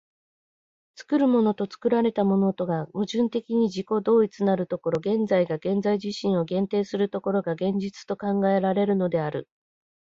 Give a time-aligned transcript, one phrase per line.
[0.95, 9.47] 作るものと作られたものとが矛盾的に自己同一なる所、現在が現在自身を限定する所が、現実と考えられるのである。